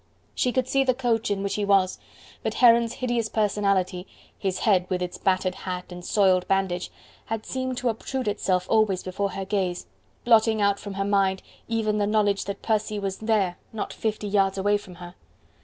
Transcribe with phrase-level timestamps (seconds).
[0.33, 1.99] She could see the coach in which he was,
[2.41, 6.89] but Heron's hideous personality, his head with its battered hat and soiled bandage,
[7.27, 9.85] had seemed to obtrude itself always before her gaze,
[10.25, 14.57] blotting out from her mind even the knowledge that Percy was there not fifty yards
[14.57, 15.13] away from her.